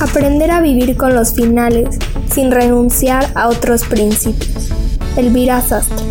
[0.00, 1.98] Aprender a vivir con los finales
[2.32, 4.70] sin renunciar a otros principios.
[5.18, 6.06] Elvira Sastre.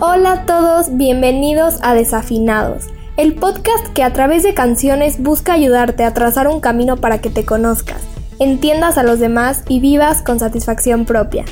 [0.00, 2.86] Hola a todos, bienvenidos a Desafinados,
[3.16, 7.30] el podcast que a través de canciones busca ayudarte a trazar un camino para que
[7.30, 8.02] te conozcas,
[8.40, 11.44] entiendas a los demás y vivas con satisfacción propia.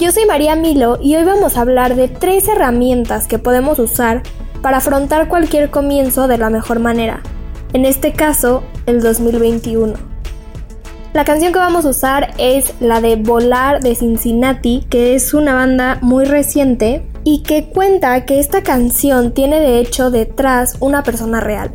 [0.00, 4.22] Yo soy María Milo y hoy vamos a hablar de tres herramientas que podemos usar
[4.62, 7.20] para afrontar cualquier comienzo de la mejor manera,
[7.74, 10.13] en este caso el 2021.
[11.14, 15.54] La canción que vamos a usar es la de Volar de Cincinnati, que es una
[15.54, 21.38] banda muy reciente y que cuenta que esta canción tiene de hecho detrás una persona
[21.38, 21.70] real.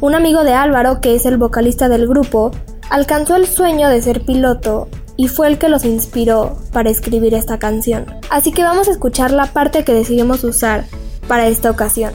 [0.00, 2.50] Un amigo de Álvaro, que es el vocalista del grupo,
[2.88, 7.58] alcanzó el sueño de ser piloto y fue el que los inspiró para escribir esta
[7.58, 8.06] canción.
[8.30, 10.86] Así que vamos a escuchar la parte que decidimos usar
[11.28, 12.14] para esta ocasión.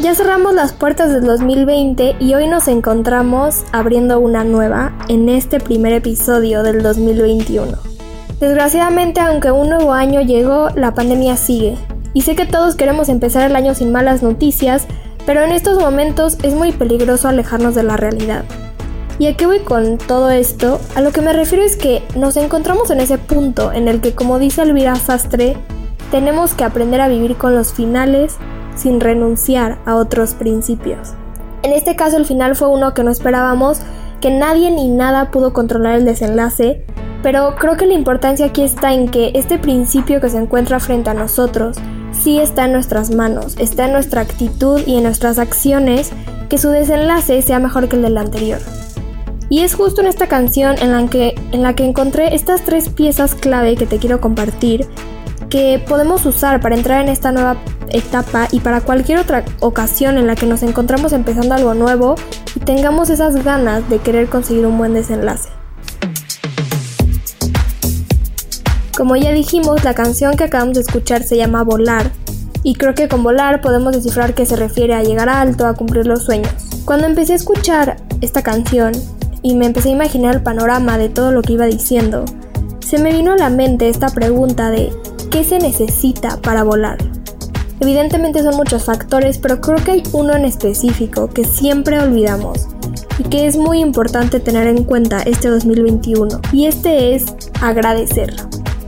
[0.00, 5.58] Ya cerramos las puertas del 2020 y hoy nos encontramos abriendo una nueva en este
[5.58, 7.76] primer episodio del 2021.
[8.38, 11.76] Desgraciadamente, aunque un nuevo año llegó, la pandemia sigue.
[12.14, 14.86] Y sé que todos queremos empezar el año sin malas noticias,
[15.26, 18.44] pero en estos momentos es muy peligroso alejarnos de la realidad.
[19.18, 20.80] ¿Y a qué voy con todo esto?
[20.94, 24.14] A lo que me refiero es que nos encontramos en ese punto en el que,
[24.14, 25.56] como dice Elvira Sastre,
[26.12, 28.36] tenemos que aprender a vivir con los finales
[28.78, 31.14] sin renunciar a otros principios.
[31.62, 33.80] En este caso el final fue uno que no esperábamos,
[34.20, 36.84] que nadie ni nada pudo controlar el desenlace,
[37.22, 41.10] pero creo que la importancia aquí está en que este principio que se encuentra frente
[41.10, 41.76] a nosotros
[42.12, 46.10] sí está en nuestras manos, está en nuestra actitud y en nuestras acciones
[46.48, 48.60] que su desenlace sea mejor que el del anterior.
[49.50, 52.88] Y es justo en esta canción en la que, en la que encontré estas tres
[52.88, 54.86] piezas clave que te quiero compartir
[55.48, 57.56] que podemos usar para entrar en esta nueva
[57.92, 62.14] etapa y para cualquier otra ocasión en la que nos encontramos empezando algo nuevo
[62.54, 65.48] y tengamos esas ganas de querer conseguir un buen desenlace.
[68.96, 72.10] Como ya dijimos, la canción que acabamos de escuchar se llama Volar,
[72.62, 76.06] y creo que con volar podemos descifrar que se refiere a llegar alto, a cumplir
[76.06, 76.52] los sueños.
[76.84, 78.92] Cuando empecé a escuchar esta canción
[79.42, 82.24] y me empecé a imaginar el panorama de todo lo que iba diciendo,
[82.80, 84.90] se me vino a la mente esta pregunta de
[85.30, 86.98] ¿qué se necesita para volar?
[87.80, 92.66] Evidentemente son muchos factores, pero creo que hay uno en específico que siempre olvidamos
[93.18, 97.24] y que es muy importante tener en cuenta este 2021, y este es
[97.60, 98.34] agradecer.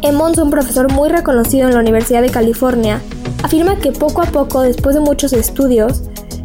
[0.02, 3.00] Emmons, un profesor muy reconocido en la Universidad de California,
[3.42, 6.02] afirma que poco a poco, después de muchos estudios,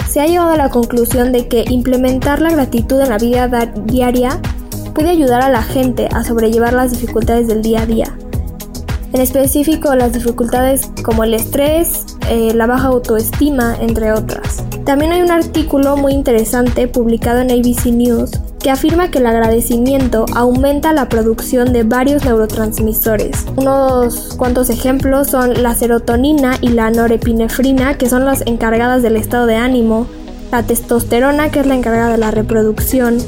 [0.09, 3.47] se ha llegado a la conclusión de que implementar la gratitud en la vida
[3.85, 4.39] diaria
[4.93, 8.17] puede ayudar a la gente a sobrellevar las dificultades del día a día.
[9.13, 14.63] En específico, las dificultades como el estrés, eh, la baja autoestima, entre otras.
[14.85, 20.25] También hay un artículo muy interesante publicado en ABC News que afirma que el agradecimiento
[20.33, 23.45] aumenta la producción de varios neurotransmisores.
[23.55, 29.45] Unos cuantos ejemplos son la serotonina y la norepinefrina, que son las encargadas del estado
[29.45, 30.07] de ánimo,
[30.51, 33.19] la testosterona, que es la encargada de la reproducción,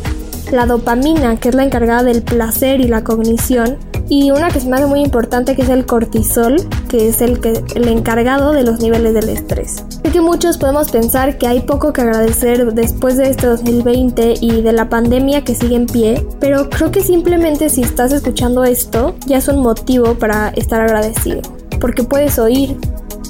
[0.51, 3.77] la dopamina, que es la encargada del placer y la cognición,
[4.09, 6.55] y una que se me hace muy importante que es el cortisol,
[6.87, 9.83] que es el, que, el encargado de los niveles del estrés.
[9.89, 14.61] Sé que muchos podemos pensar que hay poco que agradecer después de este 2020 y
[14.61, 19.15] de la pandemia que sigue en pie, pero creo que simplemente si estás escuchando esto
[19.25, 21.41] ya es un motivo para estar agradecido,
[21.81, 22.77] porque puedes oír,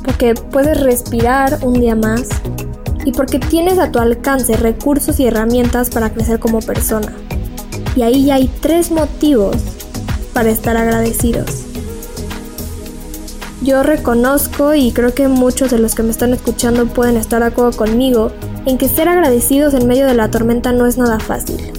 [0.06, 2.30] porque puedes respirar un día más
[3.04, 7.14] y porque tienes a tu alcance recursos y herramientas para crecer como persona.
[7.96, 9.56] Y ahí ya hay tres motivos
[10.38, 11.64] para estar agradecidos.
[13.64, 17.48] Yo reconozco y creo que muchos de los que me están escuchando pueden estar de
[17.48, 18.32] acuerdo conmigo
[18.68, 21.74] en que ser agradecidos en medio de la tormenta no es nada fácil.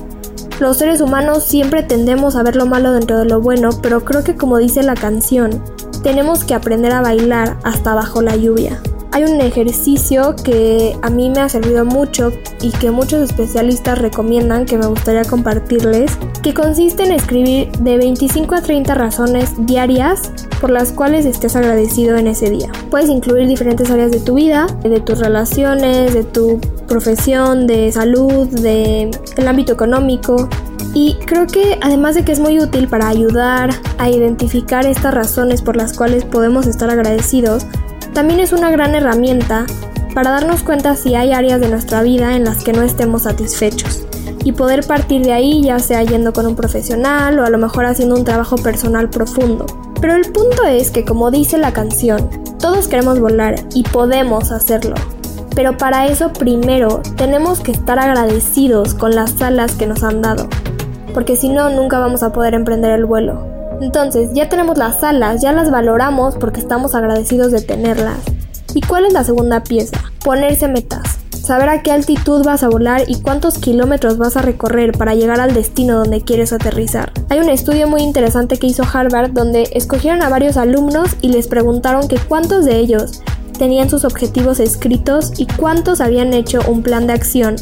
[0.59, 4.25] Los seres humanos siempre tendemos a ver lo malo dentro de lo bueno, pero creo
[4.25, 5.63] que como dice la canción,
[6.03, 8.83] tenemos que aprender a bailar hasta bajo la lluvia.
[9.13, 14.67] Hay un ejercicio que a mí me ha servido mucho y que muchos especialistas recomiendan
[14.67, 20.71] que me gustaría compartirles, que consiste en escribir de 25 a 30 razones diarias por
[20.71, 22.71] las cuales estés agradecido en ese día.
[22.91, 28.47] Puedes incluir diferentes áreas de tu vida, de tus relaciones, de tu profesión, de salud,
[28.49, 30.49] de el ámbito económico,
[30.95, 35.63] y creo que además de que es muy útil para ayudar a identificar estas razones
[35.63, 37.67] por las cuales podemos estar agradecidos,
[38.13, 39.67] también es una gran herramienta
[40.15, 44.05] para darnos cuenta si hay áreas de nuestra vida en las que no estemos satisfechos
[44.45, 47.85] y poder partir de ahí ya sea yendo con un profesional o a lo mejor
[47.85, 49.67] haciendo un trabajo personal profundo.
[50.01, 54.95] Pero el punto es que como dice la canción, todos queremos volar y podemos hacerlo.
[55.55, 60.49] Pero para eso primero tenemos que estar agradecidos con las alas que nos han dado,
[61.15, 63.58] porque si no nunca vamos a poder emprender el vuelo.
[63.81, 68.19] Entonces, ya tenemos las alas, ya las valoramos porque estamos agradecidos de tenerlas.
[68.75, 69.99] ¿Y cuál es la segunda pieza?
[70.25, 71.19] Ponerse metas.
[71.31, 75.41] Saber a qué altitud vas a volar y cuántos kilómetros vas a recorrer para llegar
[75.41, 77.13] al destino donde quieres aterrizar.
[77.31, 81.49] Hay un estudio muy interesante que hizo Harvard donde escogieron a varios alumnos y les
[81.49, 83.23] preguntaron que cuántos de ellos
[83.59, 87.57] tenían sus objetivos escritos y cuántos habían hecho un plan de acción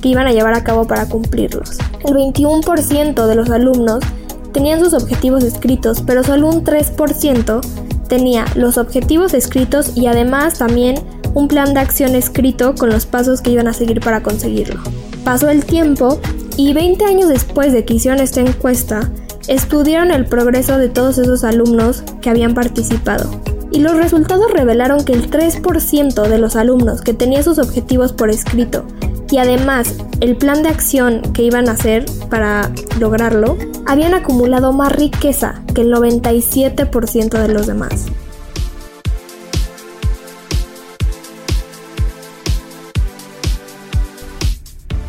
[0.00, 1.78] que iban a llevar a cabo para cumplirlos.
[2.04, 4.04] El 21% de los alumnos
[4.54, 7.60] tenían sus objetivos escritos, pero solo un 3%
[8.08, 10.94] tenía los objetivos escritos y además también
[11.34, 14.80] un plan de acción escrito con los pasos que iban a seguir para conseguirlo.
[15.24, 16.20] Pasó el tiempo
[16.56, 19.10] y 20 años después de que hicieron esta encuesta,
[19.48, 23.28] estudiaron el progreso de todos esos alumnos que habían participado.
[23.72, 28.30] Y los resultados revelaron que el 3% de los alumnos que tenían sus objetivos por
[28.30, 28.84] escrito
[29.32, 34.90] y además el plan de acción que iban a hacer para lograrlo, habían acumulado más
[34.90, 38.06] riqueza que el 97% de los demás.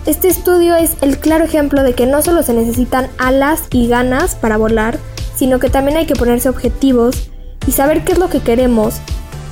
[0.05, 4.35] Este estudio es el claro ejemplo de que no solo se necesitan alas y ganas
[4.35, 4.99] para volar,
[5.37, 7.29] sino que también hay que ponerse objetivos
[7.65, 8.95] y saber qué es lo que queremos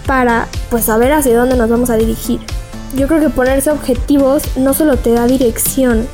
[0.05, 2.41] para pues saber hacia dónde nos vamos a dirigir
[2.95, 6.07] yo creo que ponerse objetivos no solo te da dirección,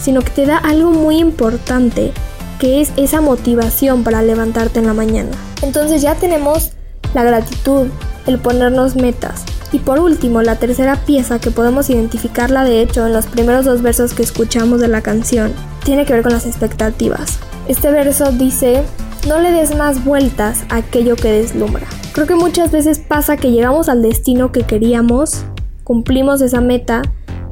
[0.00, 2.12] sino que te da algo muy importante,
[2.58, 5.30] que es esa motivación para levantarte en la mañana.
[5.62, 6.72] Entonces ya tenemos
[7.14, 7.86] la gratitud,
[8.26, 9.44] el ponernos metas.
[9.72, 13.82] Y por último, la tercera pieza que podemos identificarla de hecho en los primeros dos
[13.82, 15.52] versos que escuchamos de la canción,
[15.84, 17.38] tiene que ver con las expectativas.
[17.68, 18.82] Este verso dice,
[19.28, 21.86] no le des más vueltas a aquello que deslumbra.
[22.12, 25.44] Creo que muchas veces pasa que llegamos al destino que queríamos
[25.86, 27.02] cumplimos esa meta,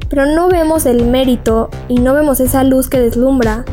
[0.09, 3.63] pero no vemos el mérito y no vemos esa luz que deslumbra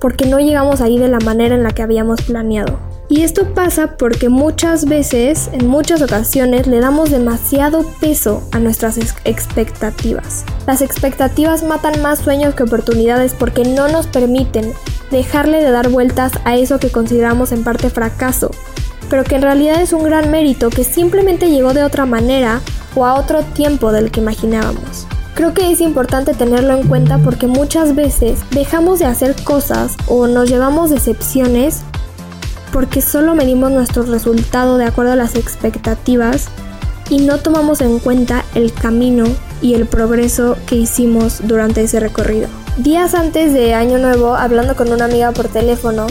[0.00, 2.80] porque no llegamos ahí de la manera en la que habíamos planeado.
[3.08, 8.98] Y esto pasa porque muchas veces, en muchas ocasiones, le damos demasiado peso a nuestras
[9.24, 10.44] expectativas.
[10.66, 14.72] Las expectativas matan más sueños que oportunidades porque no nos permiten
[15.12, 18.50] dejarle de dar vueltas a eso que consideramos en parte fracaso,
[19.08, 22.60] pero que en realidad es un gran mérito que simplemente llegó de otra manera
[22.98, 25.06] o a otro tiempo del que imaginábamos.
[25.34, 30.26] Creo que es importante tenerlo en cuenta porque muchas veces dejamos de hacer cosas o
[30.26, 31.82] nos llevamos decepciones
[32.72, 36.48] porque solo medimos nuestro resultado de acuerdo a las expectativas
[37.08, 39.26] y no tomamos en cuenta el camino
[39.62, 42.48] y el progreso que hicimos durante ese recorrido.
[42.76, 46.06] Días antes de Año Nuevo, hablando con una amiga por teléfono,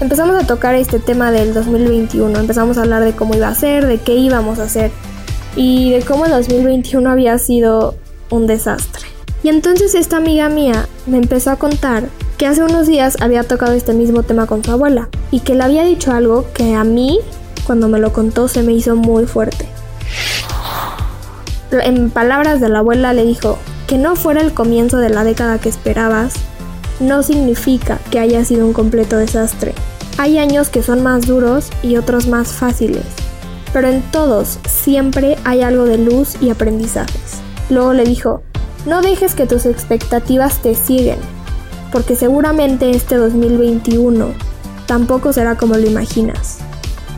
[0.00, 3.86] empezamos a tocar este tema del 2021, empezamos a hablar de cómo iba a ser,
[3.86, 4.90] de qué íbamos a hacer
[5.56, 7.94] y de cómo el 2021 había sido
[8.30, 9.06] un desastre.
[9.42, 13.72] Y entonces esta amiga mía me empezó a contar que hace unos días había tocado
[13.72, 17.18] este mismo tema con su abuela y que le había dicho algo que a mí,
[17.64, 19.66] cuando me lo contó, se me hizo muy fuerte.
[21.70, 25.58] En palabras de la abuela le dijo que no fuera el comienzo de la década
[25.58, 26.34] que esperabas,
[27.00, 29.74] no significa que haya sido un completo desastre.
[30.18, 33.21] Hay años que son más duros y otros más fáciles
[33.72, 37.40] pero en todos siempre hay algo de luz y aprendizajes.
[37.70, 38.42] Luego le dijo,
[38.86, 41.18] no dejes que tus expectativas te siguen,
[41.90, 44.28] porque seguramente este 2021
[44.86, 46.58] tampoco será como lo imaginas.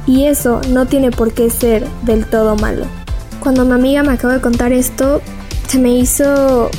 [0.07, 2.85] Y eso no tiene por qué ser del todo malo.
[3.41, 5.23] Cuando mi amiga me acaba de contar esto,
[5.67, 6.71] se me hizo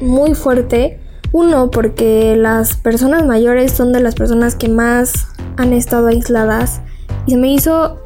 [0.00, 1.00] muy fuerte.
[1.32, 5.26] Uno, porque las personas mayores son de las personas que más
[5.56, 6.80] han estado aisladas.
[7.26, 8.03] Y se me hizo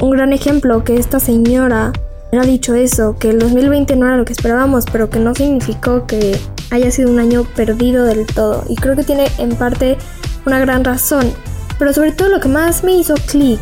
[0.00, 1.92] un gran ejemplo que esta señora
[2.32, 6.06] ha dicho eso, que el 2020 no era lo que esperábamos, pero que no significó
[6.06, 6.38] que
[6.70, 8.64] haya sido un año perdido del todo.
[8.68, 9.96] Y creo que tiene en parte
[10.44, 11.32] una gran razón.
[11.78, 13.60] Pero sobre todo lo que más me hizo clic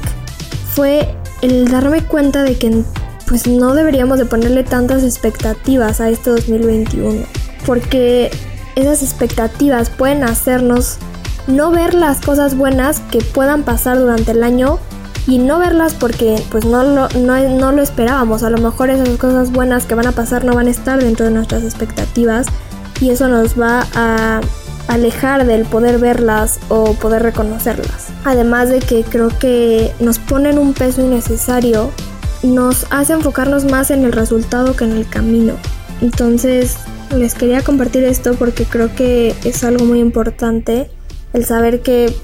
[0.75, 2.83] fue el darme cuenta de que
[3.29, 7.25] pues no deberíamos de ponerle tantas expectativas a este 2021.
[7.65, 8.31] Porque
[8.75, 10.99] esas expectativas pueden hacernos
[11.47, 14.79] no ver las cosas buenas que puedan pasar durante el año
[15.27, 18.43] y no verlas porque pues no lo, no, lo esperábamos.
[18.43, 21.27] A lo mejor esas cosas buenas que van a pasar no van a estar dentro
[21.27, 22.47] de nuestras expectativas
[23.01, 24.41] y eso nos va a
[24.89, 28.09] alejar del poder verlas o poder reconocerlas.
[28.25, 31.91] Además de que creo que nos ponen un peso innecesario,
[32.43, 35.55] nos hace enfocarnos más en el resultado que en el camino.
[36.01, 36.77] Entonces
[37.17, 40.91] les quería compartir esto porque creo que es algo muy importante
[41.33, 42.15] el saber que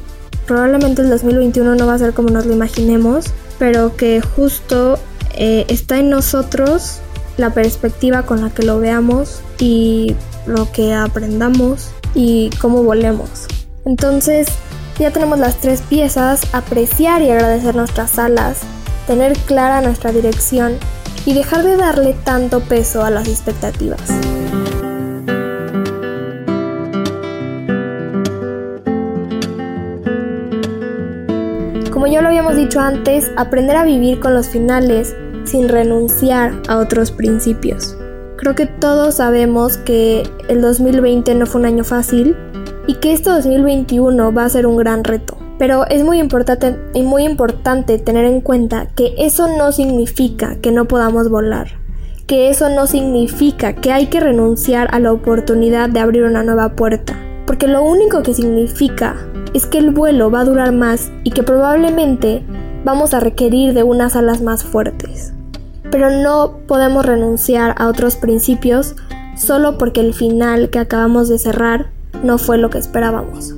[0.47, 3.27] probablemente el 2021 no va a ser como nos lo imaginemos,
[3.59, 4.99] pero que justo
[5.35, 6.99] eh, está en nosotros
[7.37, 10.15] la perspectiva con la que lo veamos y
[10.47, 13.47] lo que aprendamos y cómo volemos.
[13.85, 14.49] Entonces
[14.99, 18.59] ya tenemos las tres piezas, apreciar y agradecer nuestras alas,
[19.07, 20.77] tener clara nuestra dirección
[21.25, 24.01] y dejar de darle tanto peso a las expectativas.
[32.73, 35.15] Dicho antes, aprender a vivir con los finales
[35.45, 37.99] sin renunciar a otros principios.
[38.39, 42.35] Creo que todos sabemos que el 2020 no fue un año fácil
[42.87, 45.37] y que este 2021 va a ser un gran reto.
[45.59, 50.73] Pero es muy importante, y muy importante tener en cuenta que eso no significa que
[50.73, 51.73] no podamos volar,
[52.27, 56.75] que eso no significa que hay que renunciar a la oportunidad de abrir una nueva
[56.75, 59.17] puerta, porque lo único que significa
[59.53, 62.43] es que el vuelo va a durar más y que probablemente
[62.85, 65.33] vamos a requerir de unas alas más fuertes.
[65.91, 68.95] Pero no podemos renunciar a otros principios
[69.37, 71.91] solo porque el final que acabamos de cerrar
[72.23, 73.55] no fue lo que esperábamos.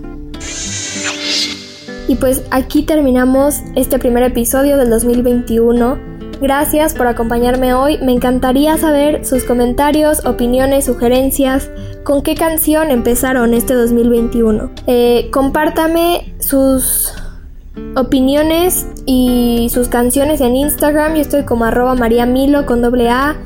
[2.06, 7.98] Y pues aquí terminamos este primer episodio del 2021 Gracias por acompañarme hoy.
[7.98, 11.70] Me encantaría saber sus comentarios, opiniones, sugerencias.
[12.02, 14.70] ¿Con qué canción empezaron este 2021?
[14.86, 17.14] Eh, compártame sus
[17.96, 21.14] opiniones y sus canciones en Instagram.
[21.14, 23.36] Yo estoy como arroba mariamilo con doble A.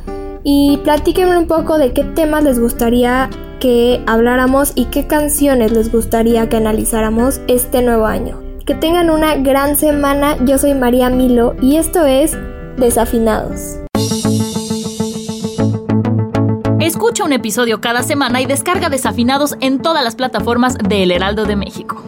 [0.44, 3.28] Y platíquenme un poco de qué temas les gustaría
[3.61, 8.40] que habláramos y qué canciones les gustaría que analizáramos este nuevo año.
[8.64, 10.37] Que tengan una gran semana.
[10.44, 12.37] Yo soy María Milo y esto es
[12.76, 13.78] Desafinados.
[16.80, 21.44] Escucha un episodio cada semana y descarga Desafinados en todas las plataformas de El Heraldo
[21.44, 22.08] de México.